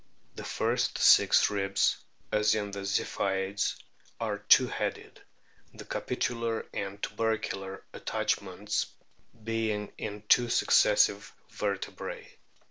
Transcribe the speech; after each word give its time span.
The 0.33 0.43
first 0.43 0.97
six 0.97 1.51
ribs, 1.51 1.97
as 2.31 2.55
in 2.55 2.71
the 2.71 2.79
Ziphioids, 2.79 3.75
are 4.19 4.39
two 4.39 4.65
headed, 4.65 5.21
the 5.75 5.85
capitular 5.85 6.65
and 6.73 6.99
tubercular 7.03 7.83
attachments 7.93 8.87
being 9.43 9.93
in 9.99 10.23
two 10.27 10.49
successive 10.49 11.31
vertebrae. 11.51 12.33